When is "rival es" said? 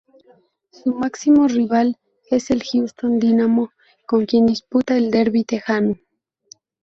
1.47-2.49